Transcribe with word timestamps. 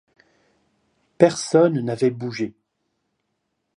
Personne 1.19 1.79
n'avait 1.83 2.09
bougé. 2.09 2.55